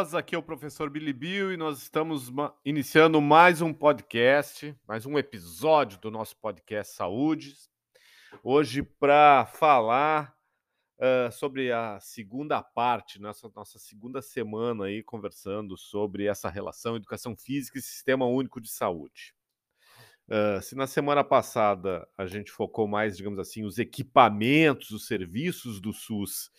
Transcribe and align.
pessoas. 0.00 0.14
Aqui 0.14 0.34
é 0.34 0.38
o 0.38 0.42
professor 0.42 0.88
Billy 0.88 1.12
Bill 1.12 1.52
e 1.52 1.56
nós 1.56 1.82
estamos 1.82 2.32
iniciando 2.64 3.20
mais 3.20 3.60
um 3.60 3.72
podcast, 3.72 4.74
mais 4.88 5.04
um 5.04 5.18
episódio 5.18 5.98
do 6.00 6.10
nosso 6.10 6.36
podcast 6.38 6.94
Saúde. 6.94 7.54
Hoje, 8.42 8.82
para 8.82 9.44
falar 9.46 10.34
uh, 10.98 11.30
sobre 11.30 11.70
a 11.70 12.00
segunda 12.00 12.62
parte, 12.62 13.20
nossa, 13.20 13.50
nossa 13.54 13.78
segunda 13.78 14.22
semana 14.22 14.84
aí, 14.86 15.02
conversando 15.02 15.76
sobre 15.76 16.26
essa 16.26 16.48
relação 16.48 16.96
educação 16.96 17.36
física 17.36 17.78
e 17.78 17.82
sistema 17.82 18.24
único 18.24 18.60
de 18.60 18.70
saúde. 18.70 19.34
Uh, 20.28 20.62
se 20.62 20.74
na 20.74 20.86
semana 20.86 21.22
passada 21.22 22.08
a 22.16 22.26
gente 22.26 22.50
focou 22.50 22.88
mais, 22.88 23.16
digamos 23.16 23.38
assim, 23.38 23.64
os 23.64 23.78
equipamentos, 23.78 24.92
os 24.92 25.06
serviços 25.06 25.78
do 25.80 25.92
SUS, 25.92 26.50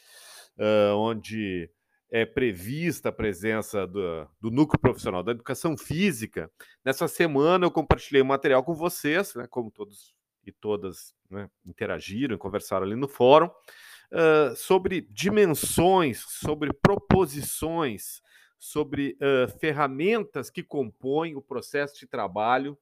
uh, 0.59 0.95
onde 0.95 1.71
é 2.11 2.25
prevista 2.25 3.07
a 3.07 3.11
presença 3.11 3.87
do, 3.87 4.27
do, 4.39 4.51
núcleo 4.51 4.79
profissional 4.79 5.23
da 5.23 5.31
educação 5.31 5.77
física, 5.77 6.51
nessa 6.83 7.07
semana 7.07 7.65
eu 7.65 7.71
compartilhei 7.71 8.21
material 8.21 8.63
com 8.63 8.75
vocês, 8.75 9.33
né, 9.33 9.47
como 9.49 9.71
todos 9.71 10.13
e 10.45 10.51
todas 10.51 11.15
né, 11.29 11.49
interagiram, 11.65 12.37
conversaram 12.37 12.85
ali 12.85 12.95
no 12.95 13.07
fórum, 13.07 13.47
uh, 13.47 14.55
sobre 14.55 15.01
dimensões, 15.09 16.19
sobre 16.27 16.73
proposições, 16.73 18.21
sobre 18.59 19.17
uh, 19.21 19.49
ferramentas 19.59 20.49
que 20.49 20.63
compõem 20.63 21.35
o 21.35 21.41
processo 21.41 21.97
de 21.97 22.07
trabalho 22.07 22.77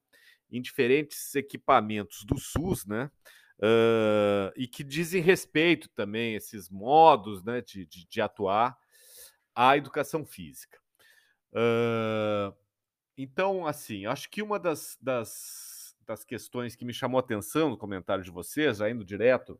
em 0.51 0.61
diferentes 0.61 1.35
equipamentos 1.35 2.23
do 2.25 2.39
SUS, 2.39 2.85
né? 2.85 3.11
Uh, 3.59 4.51
e 4.55 4.67
que 4.67 4.85
dizem 4.85 5.21
respeito 5.21 5.89
também 5.89 6.33
esses 6.33 6.69
modos 6.69 7.43
né, 7.43 7.61
de, 7.61 7.85
de, 7.85 8.07
de 8.07 8.21
atuar 8.21 8.77
à 9.59 9.75
educação 9.75 10.25
física. 10.25 10.79
Uh, 11.51 12.55
então, 13.17 13.67
assim, 13.67 14.05
acho 14.05 14.29
que 14.29 14.41
uma 14.41 14.57
das, 14.57 14.97
das, 15.01 15.97
das, 16.05 16.23
questões 16.23 16.77
que 16.77 16.85
me 16.85 16.93
chamou 16.93 17.17
a 17.17 17.21
atenção 17.21 17.69
no 17.69 17.77
comentário 17.77 18.23
de 18.23 18.31
vocês, 18.31 18.77
já 18.77 18.89
indo 18.89 19.03
direto 19.03 19.59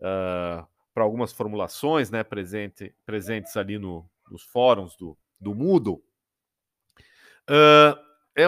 uh, 0.00 0.66
para 0.92 1.04
algumas 1.04 1.32
formulações 1.32 2.10
né, 2.10 2.24
presente, 2.24 2.92
presentes 3.06 3.56
ali 3.56 3.78
no, 3.78 4.10
nos 4.28 4.42
fóruns 4.42 4.96
do, 4.96 5.16
do 5.38 5.54
Moodle, 5.54 6.02
uh, 7.48 7.97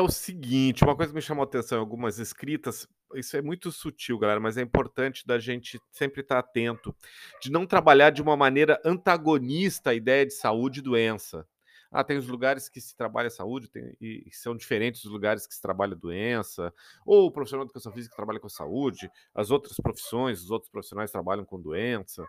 é 0.01 0.03
o 0.03 0.09
seguinte: 0.09 0.83
uma 0.83 0.97
coisa 0.97 1.13
que 1.13 1.17
me 1.17 1.23
chamou 1.23 1.45
atenção 1.45 1.79
em 1.79 1.81
algumas 1.81 2.19
escritas, 2.19 2.89
isso 3.15 3.37
é 3.37 3.43
muito 3.43 3.71
sutil, 3.71 4.19
galera, 4.19 4.41
mas 4.41 4.57
é 4.57 4.63
importante 4.63 5.27
da 5.27 5.39
gente 5.39 5.81
sempre 5.91 6.23
estar 6.23 6.39
atento, 6.39 6.95
de 7.41 7.51
não 7.51 7.67
trabalhar 7.67 8.11
de 8.11 8.23
uma 8.23 8.37
maneira 8.37 8.81
antagonista 8.85 9.91
a 9.91 9.95
ideia 9.95 10.27
de 10.27 10.33
saúde 10.33 10.81
e 10.81 10.83
doença. 10.83 11.47
Ah, 11.93 12.05
tem 12.05 12.17
os 12.17 12.29
lugares 12.29 12.69
que 12.69 12.81
se 12.81 12.97
trabalha 12.97 13.29
saúde 13.29 13.69
tem, 13.69 13.97
e 14.01 14.31
são 14.31 14.55
diferentes 14.55 15.03
dos 15.03 15.11
lugares 15.11 15.45
que 15.45 15.53
se 15.53 15.61
trabalha 15.61 15.97
doença, 15.97 16.73
ou 17.05 17.27
o 17.27 17.33
profissional 17.33 17.67
de 17.67 17.71
educação 17.71 17.93
física 17.93 18.15
trabalha 18.15 18.39
com 18.39 18.49
saúde, 18.49 19.11
as 19.35 19.51
outras 19.51 19.77
profissões, 19.77 20.41
os 20.41 20.53
outros 20.53 20.71
profissionais 20.71 21.11
trabalham 21.11 21.45
com 21.45 21.61
doença. 21.61 22.25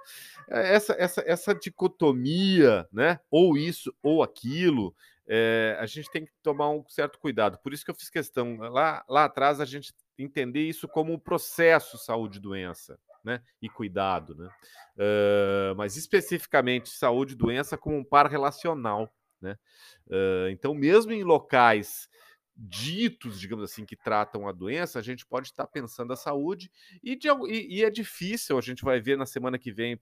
É, 0.50 0.74
essa, 0.74 0.94
essa, 0.94 1.24
essa 1.28 1.54
dicotomia, 1.54 2.88
né? 2.92 3.20
Ou 3.30 3.56
isso 3.56 3.94
ou 4.02 4.24
aquilo, 4.24 4.96
é, 5.34 5.78
a 5.80 5.86
gente 5.86 6.12
tem 6.12 6.26
que 6.26 6.32
tomar 6.44 6.70
um 6.72 6.84
certo 6.90 7.18
cuidado. 7.18 7.58
Por 7.60 7.72
isso 7.72 7.86
que 7.86 7.90
eu 7.90 7.96
fiz 7.96 8.10
questão 8.10 8.58
lá, 8.58 9.02
lá 9.08 9.24
atrás 9.24 9.62
a 9.62 9.66
gente 9.66 9.94
entender 10.18 10.68
isso 10.68 10.90
como 10.90 11.14
um 11.14 11.18
processo 11.18 11.98
saúde 11.98 12.38
e 12.38 12.42
doença. 12.42 13.00
Né, 13.24 13.40
e 13.62 13.70
cuidado, 13.70 14.34
né? 14.34 14.50
Uh, 14.98 15.76
mas 15.78 15.96
especificamente 15.96 16.90
saúde 16.90 17.36
doença 17.36 17.78
como 17.78 17.96
um 17.96 18.04
par 18.04 18.26
relacional, 18.26 19.14
né? 19.40 19.60
Uh, 20.08 20.50
então, 20.50 20.74
mesmo 20.74 21.12
em 21.12 21.24
locais 21.24 22.10
ditos, 22.56 23.40
digamos 23.40 23.64
assim, 23.64 23.86
que 23.86 23.96
tratam 23.96 24.48
a 24.48 24.52
doença, 24.52 24.98
a 24.98 25.04
gente 25.04 25.24
pode 25.24 25.50
estar 25.50 25.68
pensando 25.68 26.12
a 26.12 26.16
saúde 26.16 26.72
e, 27.04 27.16
de, 27.16 27.28
e, 27.48 27.78
e 27.78 27.84
é 27.84 27.92
difícil, 27.92 28.58
a 28.58 28.62
gente 28.62 28.84
vai 28.84 29.00
ver 29.00 29.16
na 29.16 29.28
semana 29.28 29.60
que 29.60 29.72
vem 29.72 30.02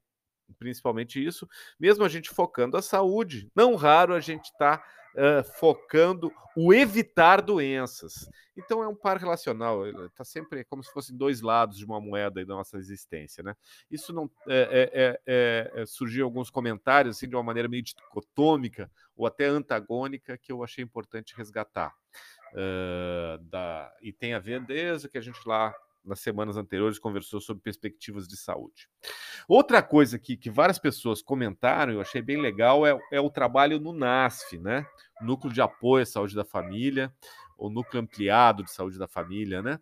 principalmente 0.58 1.24
isso, 1.24 1.46
mesmo 1.78 2.06
a 2.06 2.10
gente 2.10 2.30
focando 2.30 2.78
a 2.78 2.82
saúde, 2.82 3.52
não 3.54 3.76
raro 3.76 4.14
a 4.14 4.22
gente 4.22 4.46
está 4.46 4.82
uh, 5.20 5.44
focando 5.60 6.32
o 6.56 6.74
evitar 6.74 7.42
doenças. 7.42 8.30
Então 8.58 8.84
é 8.84 8.88
um 8.88 8.96
par 8.96 9.18
relacional, 9.18 9.86
está 10.06 10.24
sempre 10.26 10.66
como 10.66 10.84
se 10.84 10.92
fossem 10.92 11.16
dois 11.16 11.42
lados 11.42 11.78
de 11.78 11.86
uma 11.86 12.02
moeda 12.02 12.46
da 12.46 12.56
nossa 12.56 12.78
existência, 12.78 13.42
né? 13.42 13.56
Isso 13.90 14.12
não 14.12 14.30
é, 14.48 15.20
é, 15.26 15.72
é, 15.82 15.86
surgiu 15.86 16.26
alguns 16.26 16.50
comentários 16.50 17.16
assim 17.16 17.30
de 17.30 17.36
uma 17.36 17.44
maneira 17.44 17.70
meio 17.70 17.84
dicotômica 17.84 18.92
ou 19.16 19.26
até 19.26 19.46
antagônica 19.46 20.38
que 20.38 20.52
eu 20.52 20.64
achei 20.64 20.84
importante 20.84 21.36
resgatar. 21.38 21.94
Uh, 22.52 23.38
da, 23.44 23.96
e 24.02 24.12
tem 24.12 24.34
a 24.34 24.40
ver 24.40 24.66
desde 24.66 25.08
que 25.08 25.20
a 25.20 25.22
gente 25.22 25.40
lá 25.46 25.74
nas 26.04 26.20
semanas 26.20 26.58
anteriores 26.58 27.00
conversou 27.00 27.40
sobre 27.40 27.64
perspectivas 27.64 28.28
de 28.28 28.38
saúde. 28.38 28.90
Outra 29.48 29.82
coisa 29.82 30.18
que, 30.18 30.38
que 30.38 30.50
várias 30.50 30.80
pessoas 30.80 31.22
comentaram, 31.22 31.94
eu 31.94 32.02
achei 32.02 32.22
bem 32.22 32.38
legal, 32.42 32.86
é, 32.86 32.98
é 33.12 33.20
o 33.20 33.30
trabalho 33.30 33.80
no 33.80 33.94
NASF, 33.94 34.58
né? 34.58 34.86
Núcleo 35.22 35.54
de 35.54 35.62
Apoio 35.62 36.04
à 36.04 36.06
Saúde 36.06 36.36
da 36.36 36.46
Família, 36.46 37.14
ou 37.58 37.70
Núcleo 37.70 38.02
Ampliado 38.02 38.64
de 38.64 38.72
Saúde 38.72 38.98
da 38.98 39.08
Família, 39.08 39.62
né? 39.62 39.80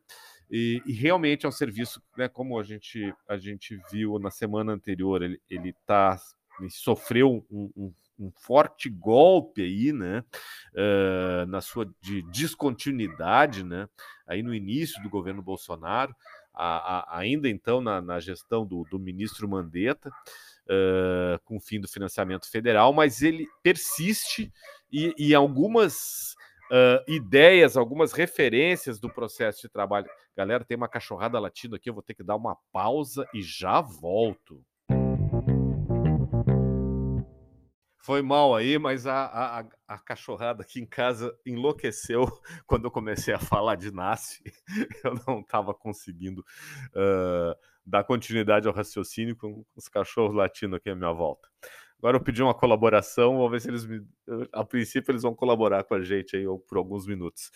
E, 0.49 0.81
e, 0.85 0.93
realmente 0.93 1.45
é 1.45 1.49
um 1.49 1.51
serviço, 1.51 2.01
né, 2.17 2.29
como 2.29 2.57
a 2.57 2.63
gente, 2.63 3.13
a 3.27 3.37
gente 3.37 3.77
viu 3.91 4.17
na 4.17 4.31
semana 4.31 4.71
anterior, 4.71 5.21
ele, 5.21 5.41
ele, 5.49 5.73
tá, 5.85 6.17
ele 6.59 6.69
sofreu 6.69 7.45
um, 7.51 7.69
um, 7.75 7.93
um, 8.17 8.31
forte 8.31 8.89
golpe 8.89 9.61
aí, 9.61 9.91
né, 9.91 10.23
uh, 10.73 11.45
na 11.47 11.59
sua 11.59 11.85
de 11.99 12.21
descontinuidade, 12.31 13.61
né, 13.61 13.89
aí 14.27 14.43
no 14.43 14.53
início 14.53 15.01
do 15.01 15.09
governo 15.09 15.41
Bolsonaro, 15.41 16.15
a, 16.53 16.99
a, 16.99 17.19
ainda 17.19 17.47
então 17.47 17.79
na, 17.79 18.01
na 18.01 18.19
gestão 18.19 18.65
do, 18.65 18.83
do, 18.89 18.99
ministro 18.99 19.47
Mandetta, 19.47 20.09
uh, 20.09 21.39
com 21.45 21.57
o 21.57 21.61
fim 21.61 21.79
do 21.79 21.87
financiamento 21.87 22.49
federal, 22.49 22.91
mas 22.91 23.21
ele 23.21 23.47
persiste 23.63 24.51
e, 24.91 25.13
e 25.17 25.35
algumas 25.35 26.35
uh, 26.71 27.11
ideias, 27.11 27.77
algumas 27.77 28.11
referências 28.11 28.99
do 28.99 29.09
processo 29.09 29.61
de 29.61 29.69
trabalho. 29.69 30.09
Galera, 30.35 30.65
tem 30.65 30.75
uma 30.75 30.89
cachorrada 30.89 31.39
latindo 31.39 31.75
aqui, 31.75 31.89
eu 31.89 31.93
vou 31.93 32.03
ter 32.03 32.13
que 32.13 32.23
dar 32.23 32.35
uma 32.35 32.57
pausa 32.71 33.27
e 33.33 33.41
já 33.41 33.81
volto. 33.81 34.63
Foi 38.07 38.21
mal 38.21 38.55
aí, 38.55 38.79
mas 38.79 39.05
a, 39.05 39.25
a, 39.25 39.65
a, 39.85 39.99
cachorrada 39.99 40.61
aqui 40.63 40.79
em 40.79 40.85
casa 40.85 41.37
enlouqueceu 41.45 42.25
quando 42.65 42.85
eu 42.85 42.89
comecei 42.89 43.33
a 43.33 43.37
falar 43.37 43.75
de 43.75 43.91
nasce. 43.91 44.41
Eu 45.03 45.13
não 45.27 45.41
estava 45.41 45.73
conseguindo 45.73 46.39
uh, 46.39 47.53
dar 47.85 48.05
continuidade 48.05 48.65
ao 48.65 48.73
raciocínio 48.73 49.35
com 49.35 49.65
os 49.75 49.89
cachorros 49.89 50.33
latindo 50.33 50.77
aqui 50.77 50.89
à 50.89 50.95
minha 50.95 51.11
volta. 51.11 51.49
Agora 51.97 52.15
eu 52.15 52.23
pedi 52.23 52.41
uma 52.41 52.53
colaboração, 52.53 53.35
vou 53.35 53.49
ver 53.49 53.59
se 53.59 53.69
eles 53.69 53.85
me. 53.85 54.01
A 54.53 54.63
princípio, 54.63 55.11
eles 55.11 55.23
vão 55.23 55.35
colaborar 55.35 55.83
com 55.83 55.93
a 55.93 56.01
gente 56.01 56.37
aí 56.37 56.45
por 56.65 56.77
alguns 56.77 57.05
minutos. 57.05 57.51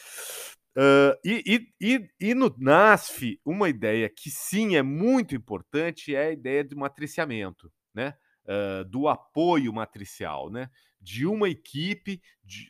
Uh, 0.75 1.15
e, 1.23 1.43
e, 1.79 1.95
e, 1.95 2.09
e, 2.19 2.33
no 2.33 2.53
NASF, 2.57 3.39
uma 3.45 3.69
ideia 3.69 4.09
que 4.09 4.29
sim 4.29 4.75
é 4.75 4.81
muito 4.81 5.33
importante 5.33 6.13
é 6.13 6.25
a 6.27 6.31
ideia 6.31 6.61
de 6.61 6.75
matriciamento, 6.75 7.71
né? 7.93 8.15
Uh, 8.51 8.83
do 8.85 9.07
apoio 9.07 9.71
matricial, 9.71 10.49
né? 10.49 10.69
De 10.99 11.25
uma 11.25 11.49
equipe 11.49 12.21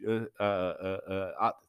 uh, 0.03 0.31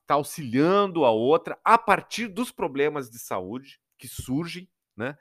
tá 0.06 0.14
auxiliando 0.14 1.04
a 1.04 1.10
outra 1.10 1.58
a 1.64 1.78
partir 1.78 2.28
dos 2.28 2.52
problemas 2.52 3.10
de 3.10 3.18
saúde 3.18 3.80
que 3.98 4.06
surgem, 4.06 4.68
né? 4.96 5.16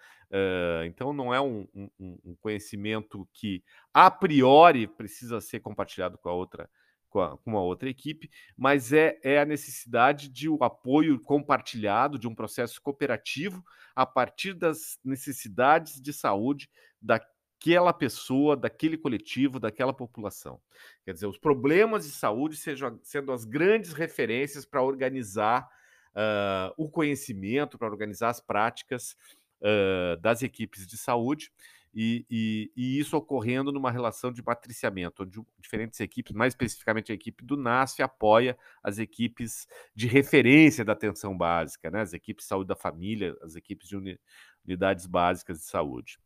então 0.86 1.12
não 1.12 1.34
é 1.34 1.42
um, 1.42 1.68
um, 1.76 1.90
um, 2.00 2.36
conhecimento 2.40 3.28
que 3.34 3.62
a 3.94 4.10
priori 4.10 4.88
precisa 4.88 5.42
ser 5.42 5.60
compartilhado 5.60 6.18
com 6.18 6.30
a 6.30 6.34
outra 6.34 6.70
com, 7.12 7.20
a, 7.20 7.38
com 7.38 7.52
uma 7.52 7.62
outra 7.62 7.90
equipe, 7.90 8.32
mas 8.58 8.94
é, 8.94 9.20
é 9.24 9.40
a 9.40 9.46
necessidade 9.46 10.30
de 10.30 10.50
o 10.50 10.58
um 10.58 10.64
apoio 10.64 11.20
compartilhado, 11.20 12.18
de 12.18 12.28
um 12.28 12.34
processo 12.34 12.82
cooperativo 12.82 13.64
a 13.94 14.06
partir 14.06 14.54
das 14.54 14.98
necessidades 15.04 16.02
de 16.02 16.14
saúde 16.14 16.70
da, 17.02 17.22
daquela 17.62 17.94
pessoa, 17.94 18.58
daquele 18.58 18.98
coletivo, 18.98 19.60
daquela 19.60 19.94
população. 19.94 20.60
Quer 21.06 21.14
dizer, 21.14 21.28
os 21.28 21.38
problemas 21.38 22.06
de 22.06 22.12
saúde 22.12 22.58
sejam 22.58 23.00
sendo 23.04 23.32
as 23.32 23.46
grandes 23.46 23.94
referências 23.94 24.66
para 24.66 24.82
organizar 24.82 25.70
uh, 26.16 26.74
o 26.76 26.90
conhecimento, 26.90 27.78
para 27.78 27.88
organizar 27.88 28.30
as 28.30 28.40
práticas 28.40 29.16
uh, 29.62 30.20
das 30.20 30.42
equipes 30.42 30.88
de 30.88 30.98
saúde. 30.98 31.52
E, 31.94 32.26
e, 32.30 32.72
e, 32.76 33.00
isso 33.00 33.18
ocorrendo 33.18 33.72
numa 33.72 33.92
relação 33.92 34.32
de 34.32 34.42
matriciamento, 34.42 35.24
onde 35.24 35.42
diferentes 35.60 36.00
equipes, 36.00 36.34
mais 36.34 36.54
especificamente 36.54 37.12
a 37.12 37.16
equipe 37.16 37.44
do 37.44 37.58
NASF, 37.58 38.02
apoia 38.02 38.58
as 38.82 38.98
equipes 38.98 39.68
de 39.94 40.08
referência 40.08 40.86
da 40.86 40.94
atenção 40.94 41.38
básica, 41.38 41.92
né? 41.92 42.02
as 42.02 42.14
equipes 42.14 42.46
de 42.46 42.50
saúde 42.50 42.70
da 42.70 42.76
família, 42.76 43.36
as 43.42 43.56
equipes 43.56 43.90
de 43.90 44.20
unidades 44.66 45.06
básicas 45.06 45.60
de 45.60 45.66
saúde. 45.66 46.18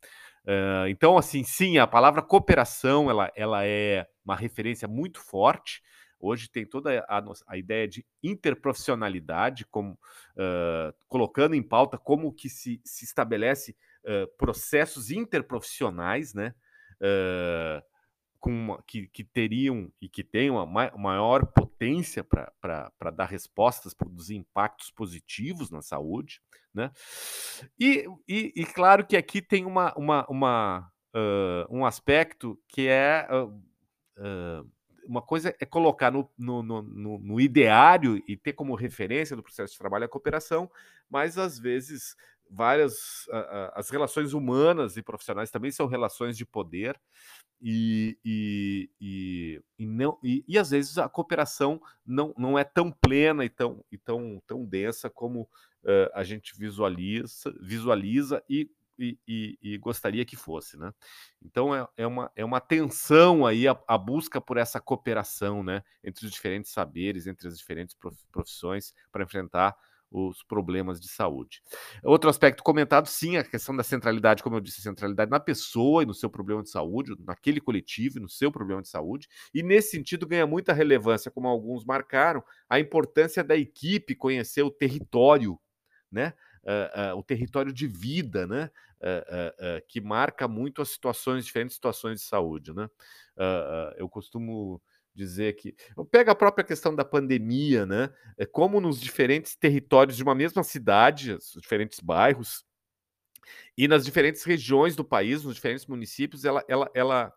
Uh, 0.44 0.88
então, 0.88 1.18
assim, 1.18 1.44
sim, 1.44 1.80
a 1.80 1.88
palavra 1.88 2.22
cooperação 2.22 3.10
ela, 3.10 3.32
ela 3.36 3.66
é 3.66 4.08
uma 4.24 4.36
referência 4.36 4.88
muito 4.88 5.20
forte. 5.20 5.82
Hoje 6.20 6.48
tem 6.48 6.66
toda 6.66 7.04
a, 7.10 7.24
a 7.48 7.58
ideia 7.58 7.88
de 7.88 8.06
interprofissionalidade, 8.22 9.66
como, 9.66 9.94
uh, 9.94 10.94
colocando 11.08 11.56
em 11.56 11.64
pauta 11.64 11.98
como 11.98 12.32
que 12.32 12.50
se, 12.50 12.80
se 12.86 13.04
estabelece 13.04 13.76
uh, 14.06 14.28
processos 14.38 15.12
interprofissionais, 15.12 16.34
né? 16.34 16.54
com 18.40 18.52
uma, 18.52 18.84
que, 18.84 19.08
que, 19.08 19.24
teriam 19.24 19.92
e 20.00 20.08
que 20.08 20.24
têm 20.24 20.50
uma 20.50 20.66
maior 20.66 21.46
potência 21.48 22.24
para 22.24 23.12
dar 23.12 23.26
respostas, 23.26 23.94
produzir 23.94 24.36
impactos 24.36 24.92
positivos 24.92 25.70
na 25.70 25.82
saúde. 25.82 26.42
Né? 26.74 26.92
E, 27.80 28.06
e, 28.28 28.54
e 28.56 28.66
claro 28.66 29.06
que 29.06 29.18
aqui 29.18 29.42
tem 29.42 29.66
uma, 29.66 29.94
uma, 29.96 30.26
uma 30.30 30.92
uh, 31.16 31.76
um 31.76 31.86
aspecto 31.86 32.60
que 32.68 32.88
é. 32.88 33.28
Uh, 33.32 33.48
uh, 34.18 34.76
uma 35.08 35.22
coisa 35.22 35.56
é 35.60 35.66
colocar 35.66 36.12
no, 36.12 36.28
no, 36.36 36.64
no, 36.64 36.82
no, 37.20 37.40
ideário 37.40 38.24
e 38.28 38.36
ter 38.36 38.54
como 38.54 38.74
referência 38.74 39.36
do 39.36 39.44
processo 39.44 39.74
de 39.74 39.78
trabalho 39.78 40.06
a 40.06 40.10
cooperação, 40.10 40.68
mas 41.08 41.38
às 41.38 41.60
vezes 41.60 42.16
várias 42.50 43.26
as 43.74 43.90
relações 43.90 44.34
humanas 44.34 44.98
e 44.98 45.02
profissionais 45.02 45.52
também 45.52 45.72
são 45.72 45.88
relações 45.88 46.38
de 46.38 46.46
poder 46.46 47.00
e, 47.62 48.18
e, 48.24 48.90
e, 49.00 49.64
e, 49.80 49.86
não, 49.88 50.20
e, 50.24 50.44
e, 50.48 50.58
às 50.58 50.70
vezes 50.70 50.98
a 50.98 51.08
cooperação 51.08 51.82
não, 52.06 52.34
não 52.38 52.60
é 52.60 52.64
tão 52.64 52.92
plena 52.92 53.46
e 53.46 53.50
tão, 53.50 53.84
e 53.92 53.98
tão, 53.98 54.42
tão 54.46 54.66
densa 54.66 55.10
como 55.10 55.42
uh, 55.84 56.12
a 56.14 56.24
gente 56.24 56.58
visualiza, 56.58 57.54
visualiza 57.62 58.44
e, 58.50 58.70
e, 59.00 59.58
e, 59.62 59.78
gostaria 59.78 60.26
que 60.26 60.36
fosse. 60.36 60.78
Né? 60.78 60.94
Então 61.42 61.74
é, 61.74 61.88
é, 61.98 62.06
uma, 62.06 62.32
é 62.36 62.44
uma 62.44 62.60
tensão 62.60 63.46
aí 63.46 63.68
a, 63.68 63.78
a, 63.88 63.98
busca 63.98 64.40
por 64.42 64.58
essa 64.58 64.80
cooperação 64.80 65.64
né, 65.64 65.82
entre 66.04 66.26
os 66.26 66.32
diferentes 66.32 66.72
saberes, 66.72 67.26
entre 67.26 67.48
as 67.48 67.58
diferentes 67.58 67.96
profissões 68.32 68.94
para 69.12 69.24
enfrentar 69.24 69.76
os 70.12 70.44
problemas 70.44 71.00
de 71.00 71.08
saúde. 71.08 71.62
Outro 72.04 72.30
aspecto 72.30 72.64
comentado, 72.64 73.08
sim, 73.08 73.38
a 73.38 73.44
questão 73.44 73.76
da 73.76 73.84
centralidade, 73.84 74.42
como 74.42 74.56
eu 74.56 74.62
disse, 74.62 74.82
centralidade 74.82 75.30
na 75.30 75.40
pessoa 75.40 76.04
e 76.04 76.06
no 76.06 76.14
seu 76.14 76.30
problema 76.30 76.64
de 76.64 76.70
saúde, 76.70 77.16
naquele 77.26 77.60
coletivo 77.60 78.18
e 78.18 78.22
no 78.22 78.30
seu 78.30 78.52
problema 78.52 78.82
de 78.82 78.88
saúde, 78.88 79.28
e 79.54 79.62
nesse 79.62 79.92
sentido 79.92 80.26
ganha 80.26 80.48
muita 80.48 80.74
relevância, 80.74 81.32
como 81.32 81.48
alguns 81.48 81.84
marcaram, 81.84 82.44
a 82.70 82.80
importância 82.80 83.44
da 83.44 83.56
equipe 83.56 84.16
conhecer 84.16 84.64
o 84.64 84.72
território, 84.72 85.60
né? 86.12 86.34
Uh, 86.64 87.14
uh, 87.14 87.20
o 87.20 87.24
território 87.24 87.72
de 87.72 87.86
vida, 87.86 88.48
né? 88.48 88.72
Uh, 89.02 89.86
que 89.88 90.02
marca 90.02 90.48
muito 90.48 90.82
as 90.82 90.90
situações, 90.90 91.46
diferentes 91.46 91.76
situações 91.76 92.22
de 92.22 92.26
saúde, 92.26 92.74
né? 92.74 92.90
eu 93.98 94.10
costumo 94.10 94.82
dizer 95.16 95.56
que. 95.56 95.76
Pega 96.12 96.32
a 96.34 96.36
própria 96.36 96.64
questão 96.64 96.96
da 96.96 97.06
pandemia, 97.06 97.86
né? 97.86 98.10
É 98.38 98.46
como 98.46 98.82
nos 98.82 99.00
diferentes 99.00 99.56
territórios 99.56 100.18
de 100.18 100.24
uma 100.24 100.36
mesma 100.36 100.64
cidade, 100.64 101.34
os 101.34 101.58
diferentes 101.62 102.00
bairros, 102.00 102.66
e 103.78 103.88
nas 103.88 104.06
diferentes 104.06 104.44
regiões 104.44 104.96
do 104.96 105.04
país, 105.04 105.44
nos 105.44 105.56
diferentes 105.56 105.86
municípios, 105.86 106.46
ela, 106.46 106.64
ela, 106.68 106.90
ela, 106.94 107.34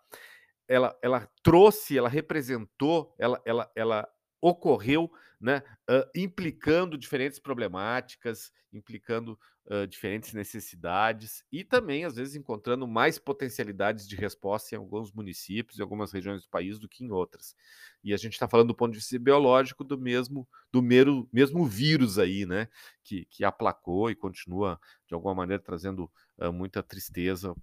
ela, 0.66 0.98
ela 1.02 1.28
trouxe, 1.42 1.96
ela 1.96 2.08
representou, 2.08 3.14
ela, 3.18 3.40
ela, 3.44 3.70
ela 3.74 4.08
ocorreu 4.40 5.10
né, 5.40 5.62
uh, 5.88 6.08
implicando 6.14 6.98
diferentes 6.98 7.38
problemáticas, 7.38 8.50
implicando 8.72 9.38
uh, 9.66 9.86
diferentes 9.86 10.32
necessidades 10.32 11.44
e 11.50 11.62
também, 11.62 12.04
às 12.04 12.16
vezes, 12.16 12.34
encontrando 12.34 12.86
mais 12.86 13.18
potencialidades 13.18 14.06
de 14.08 14.16
resposta 14.16 14.74
em 14.74 14.78
alguns 14.78 15.12
municípios 15.12 15.78
e 15.78 15.82
algumas 15.82 16.12
regiões 16.12 16.42
do 16.42 16.48
país 16.48 16.78
do 16.78 16.88
que 16.88 17.04
em 17.04 17.10
outras. 17.10 17.54
E 18.02 18.12
a 18.12 18.16
gente 18.16 18.32
está 18.32 18.48
falando 18.48 18.68
do 18.68 18.74
ponto 18.74 18.92
de 18.92 18.98
vista 18.98 19.18
biológico 19.18 19.84
do 19.84 19.96
mesmo 19.96 20.46
do 20.72 20.82
mero, 20.82 21.28
mesmo 21.32 21.64
vírus 21.64 22.18
aí, 22.18 22.44
né, 22.44 22.68
que, 23.04 23.24
que 23.26 23.44
aplacou 23.44 24.10
e 24.10 24.16
continua, 24.16 24.80
de 25.06 25.14
alguma 25.14 25.34
maneira, 25.34 25.62
trazendo 25.62 26.10
uh, 26.38 26.52
muita 26.52 26.82
tristeza 26.82 27.54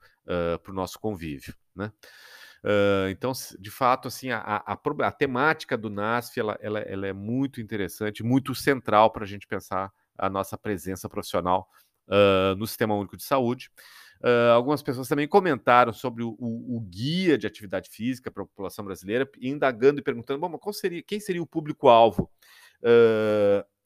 para 0.63 0.72
o 0.72 0.74
nosso 0.74 1.00
convívio. 1.00 1.54
Né? 1.75 1.92
Então, 3.12 3.32
de 3.60 3.70
fato, 3.70 4.08
assim, 4.08 4.32
a, 4.32 4.40
a, 4.40 4.80
a, 5.04 5.12
temática 5.12 5.78
do 5.78 5.90
NASF 5.90 6.40
ela, 6.40 6.58
ela, 6.60 6.80
ela 6.80 7.08
é 7.08 7.14
muito 7.14 7.62
interessante, 7.62 8.24
muito 8.24 8.56
central 8.56 9.12
para 9.12 9.24
a 9.24 9.28
gente 9.28 9.46
pensar 9.46 9.92
a 10.18 10.30
nossa 10.30 10.58
presença 10.58 11.08
profissional 11.08 11.70
uh, 12.08 12.56
no 12.56 12.66
Sistema 12.66 12.96
Único 12.96 13.18
de 13.18 13.24
Saúde. 13.24 13.70
Uh, 14.22 14.54
algumas 14.54 14.82
pessoas 14.82 15.08
também 15.08 15.28
comentaram 15.28 15.94
sobre 15.94 16.24
o, 16.24 16.36
o, 16.40 16.78
o 16.78 16.80
guia 16.80 17.38
de 17.38 17.46
atividade 17.46 17.90
física 17.90 18.32
para 18.32 18.44
a 18.44 18.48
população 18.48 18.84
brasileira, 18.84 19.30
indagando 19.40 20.00
e 20.00 20.04
perguntando: 20.04 20.40
bom, 20.40 20.50
mas 20.50 20.80
seria, 20.80 21.04
quem 21.04 21.20
seria 21.20 21.44
o 21.44 21.48
público-alvo? 21.48 22.30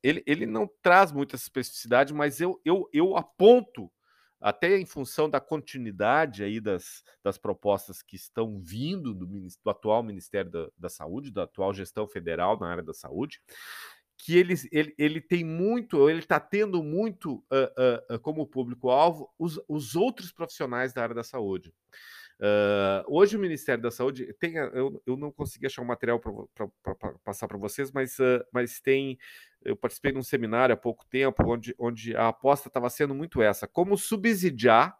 ele, 0.04 0.22
ele 0.26 0.46
não 0.46 0.70
traz 0.82 1.10
muita 1.12 1.36
especificidade, 1.36 2.14
mas 2.14 2.42
eu, 2.42 2.60
eu, 2.66 2.90
eu 2.92 3.16
aponto 3.16 3.90
até 4.42 4.78
em 4.78 4.86
função 4.86 5.30
da 5.30 5.40
continuidade 5.40 6.44
aí 6.44 6.60
das, 6.60 7.04
das 7.24 7.38
propostas 7.38 8.02
que 8.02 8.16
estão 8.16 8.60
vindo 8.60 9.14
do, 9.14 9.26
do 9.26 9.70
atual 9.70 10.02
Ministério 10.02 10.50
da, 10.50 10.68
da, 10.78 10.90
Saúde, 10.90 11.32
da 11.32 11.44
atual 11.44 11.74
gestão 11.74 12.08
federal 12.08 12.60
na 12.60 12.68
área 12.68 12.84
da 12.84 12.94
saúde, 12.94 13.42
que 14.18 14.38
ele, 14.38 14.54
ele, 14.72 14.94
ele 14.98 15.22
tem 15.22 15.44
muito, 15.44 16.10
ele 16.10 16.20
está 16.20 16.40
tendo 16.40 16.84
muito 16.84 17.36
uh, 17.52 18.16
uh, 18.16 18.20
como 18.20 18.46
público-alvo 18.46 19.30
os, 19.40 19.60
os 19.68 19.96
outros 19.96 20.32
profissionais 20.32 20.94
da 20.94 21.04
área 21.04 21.16
da 21.16 21.24
saúde. 21.24 21.74
Uh, 22.40 23.04
hoje 23.06 23.36
o 23.36 23.40
Ministério 23.40 23.84
da 23.84 23.92
Saúde 23.92 24.34
tem, 24.40 24.56
eu, 24.56 25.02
eu 25.06 25.18
não 25.18 25.30
consegui 25.30 25.66
achar 25.66 25.82
um 25.82 25.86
material 25.86 26.22
para 26.22 26.96
passar 27.22 27.50
para 27.50 27.58
vocês, 27.58 27.92
mas, 27.92 28.18
uh, 28.18 28.42
mas 28.54 28.80
tem, 28.80 29.20
eu 29.62 29.76
participei 29.76 30.14
de 30.14 30.20
um 30.20 30.24
seminário 30.24 30.74
há 30.74 30.78
pouco 30.78 31.06
tempo 31.06 31.44
onde, 31.46 31.76
onde 31.78 32.16
a 32.16 32.30
aposta 32.30 32.70
estava 32.70 32.90
sendo 32.90 33.14
muito 33.14 33.42
essa, 33.42 33.68
como 33.68 33.98
subsidiar 33.98 34.98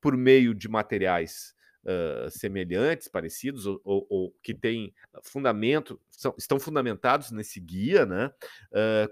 por 0.00 0.16
meio 0.16 0.54
de 0.54 0.70
materiais 0.70 1.54
uh, 1.84 2.30
semelhantes, 2.30 3.08
parecidos, 3.08 3.66
ou, 3.66 3.78
ou, 3.84 4.06
ou, 4.08 4.34
que 4.42 4.54
têm 4.54 4.94
fundamento, 5.22 6.00
são, 6.08 6.34
estão 6.38 6.58
fundamentados 6.58 7.30
nesse 7.30 7.60
guia, 7.60 8.06
né? 8.06 8.32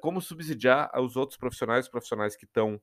como 0.00 0.22
subsidiar 0.22 0.90
os 0.98 1.16
outros 1.16 1.38
profissionais, 1.38 1.86
profissionais 1.86 2.34
que 2.34 2.46
estão 2.46 2.80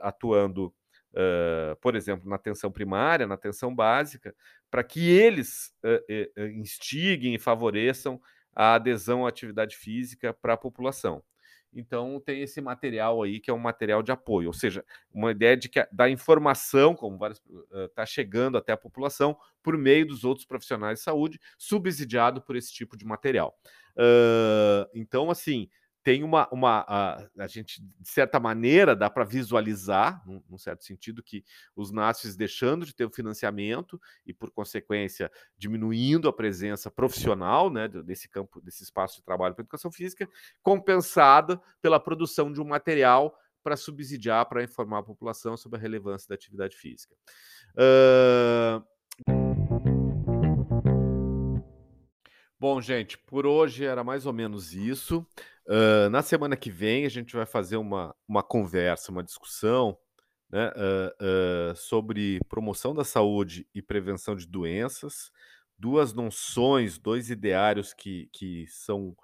atuando 0.00 0.72
uh, 1.14 1.76
por 1.76 1.94
exemplo, 1.96 2.28
na 2.28 2.36
atenção 2.36 2.70
primária, 2.70 3.26
na 3.26 3.34
atenção 3.34 3.74
básica, 3.74 4.34
para 4.70 4.84
que 4.84 5.08
eles 5.08 5.72
uh, 5.84 6.40
uh, 6.40 6.46
instiguem 6.48 7.34
e 7.34 7.38
favoreçam 7.38 8.20
a 8.54 8.74
adesão 8.74 9.24
à 9.24 9.28
atividade 9.28 9.76
física 9.76 10.32
para 10.32 10.54
a 10.54 10.58
população. 10.58 11.22
Então 11.76 12.20
tem 12.24 12.40
esse 12.40 12.60
material 12.60 13.22
aí 13.22 13.40
que 13.40 13.50
é 13.50 13.54
um 13.54 13.58
material 13.58 14.02
de 14.02 14.12
apoio, 14.12 14.46
ou 14.46 14.52
seja, 14.52 14.84
uma 15.12 15.32
ideia 15.32 15.56
de 15.56 15.68
que 15.68 15.84
da 15.90 16.08
informação, 16.08 16.94
como 16.94 17.18
está 17.84 18.06
chegando 18.06 18.56
até 18.56 18.72
a 18.72 18.76
população 18.76 19.36
por 19.60 19.76
meio 19.76 20.06
dos 20.06 20.22
outros 20.24 20.46
profissionais 20.46 21.00
de 21.00 21.04
saúde, 21.04 21.40
subsidiado 21.58 22.40
por 22.40 22.54
esse 22.54 22.72
tipo 22.72 22.96
de 22.96 23.04
material. 23.04 23.58
Uh, 23.96 24.88
então, 24.94 25.30
assim, 25.30 25.68
tem 26.04 26.22
uma, 26.22 26.46
uma 26.52 26.84
a, 26.86 27.26
a, 27.38 27.46
gente 27.46 27.82
de 27.82 28.08
certa 28.08 28.38
maneira 28.38 28.94
dá 28.94 29.08
para 29.08 29.24
visualizar, 29.24 30.22
num, 30.26 30.42
num, 30.50 30.58
certo 30.58 30.84
sentido, 30.84 31.22
que 31.22 31.42
os 31.74 31.90
NASFs 31.90 32.36
deixando 32.36 32.84
de 32.84 32.94
ter 32.94 33.06
o 33.06 33.10
financiamento 33.10 33.98
e 34.26 34.34
por 34.34 34.50
consequência 34.50 35.32
diminuindo 35.56 36.28
a 36.28 36.32
presença 36.32 36.90
profissional, 36.90 37.70
né, 37.70 37.88
desse 37.88 38.28
campo, 38.28 38.60
desse 38.60 38.82
espaço 38.82 39.16
de 39.16 39.24
trabalho 39.24 39.54
para 39.54 39.62
educação 39.62 39.90
física, 39.90 40.28
compensada 40.62 41.58
pela 41.80 41.98
produção 41.98 42.52
de 42.52 42.60
um 42.60 42.66
material 42.66 43.34
para 43.62 43.74
subsidiar, 43.74 44.46
para 44.46 44.62
informar 44.62 44.98
a 44.98 45.02
população 45.02 45.56
sobre 45.56 45.78
a 45.78 45.82
relevância 45.82 46.28
da 46.28 46.34
atividade 46.34 46.76
física. 46.76 47.16
Uh... 47.74 48.84
Bom, 52.60 52.80
gente, 52.80 53.18
por 53.18 53.44
hoje 53.44 53.84
era 53.84 54.02
mais 54.02 54.24
ou 54.24 54.32
menos 54.32 54.72
isso. 54.72 55.26
Uh, 55.66 56.10
na 56.10 56.22
semana 56.22 56.56
que 56.56 56.70
vem, 56.70 57.06
a 57.06 57.08
gente 57.08 57.34
vai 57.34 57.46
fazer 57.46 57.76
uma, 57.76 58.14
uma 58.28 58.42
conversa, 58.42 59.10
uma 59.10 59.22
discussão 59.22 59.96
né, 60.50 60.68
uh, 60.68 61.72
uh, 61.72 61.76
sobre 61.76 62.38
promoção 62.48 62.94
da 62.94 63.04
saúde 63.04 63.66
e 63.74 63.80
prevenção 63.80 64.36
de 64.36 64.46
doenças, 64.46 65.30
duas 65.78 66.12
noções, 66.12 66.98
dois 66.98 67.30
ideários 67.30 67.94
que, 67.94 68.28
que 68.32 68.66
são 68.68 69.16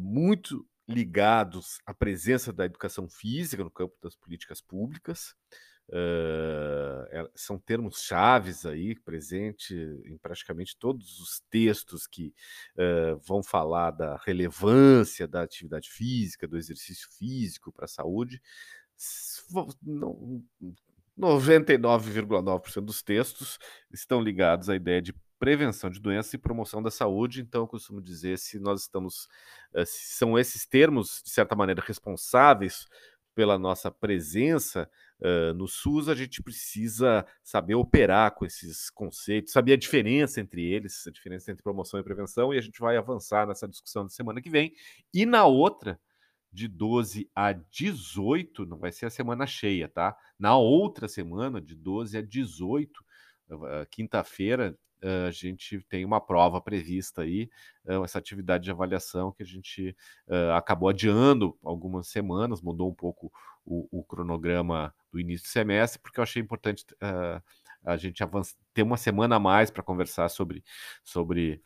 muito 0.00 0.66
ligados 0.88 1.78
à 1.86 1.94
presença 1.94 2.52
da 2.52 2.64
educação 2.64 3.08
física 3.08 3.62
no 3.62 3.70
campo 3.70 3.94
das 4.02 4.16
políticas 4.16 4.60
públicas. 4.60 5.36
Uh, 5.88 7.30
são 7.34 7.58
termos 7.58 8.02
chaves 8.02 8.66
aí, 8.66 8.96
presente 8.96 9.74
em 10.04 10.18
praticamente 10.18 10.76
todos 10.76 11.20
os 11.20 11.40
textos 11.48 12.08
que 12.08 12.34
uh, 12.76 13.16
vão 13.24 13.40
falar 13.42 13.92
da 13.92 14.16
relevância 14.24 15.28
da 15.28 15.42
atividade 15.42 15.88
física, 15.90 16.48
do 16.48 16.56
exercício 16.56 17.08
físico 17.16 17.72
para 17.72 17.84
a 17.84 17.88
saúde. 17.88 18.42
Não, 19.82 20.42
99,9% 21.18 22.80
dos 22.80 23.02
textos 23.02 23.58
estão 23.92 24.20
ligados 24.20 24.68
à 24.68 24.76
ideia 24.76 25.00
de 25.00 25.14
prevenção 25.38 25.90
de 25.90 26.00
doenças 26.00 26.34
e 26.34 26.38
promoção 26.38 26.82
da 26.82 26.90
saúde. 26.90 27.40
Então, 27.40 27.62
eu 27.62 27.68
costumo 27.68 28.00
dizer 28.00 28.38
se 28.38 28.58
nós 28.58 28.82
estamos, 28.82 29.28
eh, 29.74 29.84
se 29.84 30.16
são 30.16 30.38
esses 30.38 30.66
termos 30.66 31.22
de 31.24 31.30
certa 31.30 31.54
maneira 31.54 31.82
responsáveis 31.86 32.86
pela 33.36 33.58
nossa 33.58 33.90
presença 33.90 34.90
uh, 35.20 35.52
no 35.52 35.68
SUS, 35.68 36.08
a 36.08 36.14
gente 36.14 36.42
precisa 36.42 37.24
saber 37.44 37.74
operar 37.74 38.34
com 38.34 38.46
esses 38.46 38.88
conceitos, 38.88 39.52
saber 39.52 39.74
a 39.74 39.76
diferença 39.76 40.40
entre 40.40 40.64
eles, 40.64 41.06
a 41.06 41.10
diferença 41.10 41.52
entre 41.52 41.62
promoção 41.62 42.00
e 42.00 42.02
prevenção, 42.02 42.52
e 42.52 42.56
a 42.56 42.62
gente 42.62 42.80
vai 42.80 42.96
avançar 42.96 43.46
nessa 43.46 43.68
discussão 43.68 44.04
da 44.04 44.08
semana 44.08 44.40
que 44.40 44.48
vem. 44.48 44.72
E 45.12 45.26
na 45.26 45.44
outra, 45.44 46.00
de 46.50 46.66
12 46.66 47.30
a 47.34 47.52
18, 47.52 48.64
não 48.64 48.78
vai 48.78 48.90
ser 48.90 49.04
a 49.04 49.10
semana 49.10 49.46
cheia, 49.46 49.86
tá? 49.86 50.16
Na 50.38 50.56
outra 50.56 51.06
semana, 51.06 51.60
de 51.60 51.74
12 51.74 52.16
a 52.16 52.22
18, 52.22 52.90
uh, 53.50 53.86
quinta-feira, 53.90 54.74
a 55.26 55.30
gente 55.30 55.80
tem 55.88 56.04
uma 56.04 56.20
prova 56.20 56.60
prevista 56.60 57.22
aí, 57.22 57.50
uh, 57.84 58.04
essa 58.04 58.18
atividade 58.18 58.64
de 58.64 58.70
avaliação 58.70 59.32
que 59.32 59.42
a 59.42 59.46
gente 59.46 59.96
acabou 60.54 60.88
adiando 60.88 61.56
algumas 61.62 62.08
semanas, 62.08 62.60
mudou 62.60 62.90
um 62.90 62.94
pouco 62.94 63.32
o, 63.64 63.88
o, 64.00 64.04
cronograma 64.04 64.94
do 65.12 65.20
início 65.20 65.46
do 65.46 65.50
semestre, 65.50 66.00
porque 66.00 66.20
eu 66.20 66.22
achei 66.22 66.42
importante 66.42 66.84
a 67.84 67.96
gente 67.96 68.22
ter 68.74 68.82
uma 68.82 68.96
semana 68.96 69.36
a 69.36 69.40
mais 69.40 69.70
para 69.70 69.82
conversar 69.82 70.28
sobre, 70.28 70.64
sobre 71.04 71.62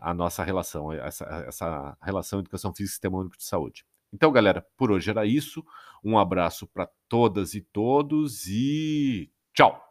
a 0.00 0.12
nossa 0.14 0.42
relação, 0.42 0.92
essa, 0.92 1.24
essa 1.46 1.96
relação 2.02 2.40
educação 2.40 2.72
física 2.72 2.90
e 2.90 2.92
sistema 2.92 3.18
único 3.18 3.36
de 3.36 3.44
saúde. 3.44 3.84
Então, 4.12 4.32
galera, 4.32 4.66
por 4.76 4.90
hoje 4.90 5.10
era 5.10 5.26
isso. 5.26 5.64
Um 6.02 6.18
abraço 6.18 6.66
para 6.66 6.88
todas 7.08 7.54
e 7.54 7.60
todos 7.60 8.46
e 8.46 9.30
tchau! 9.52 9.84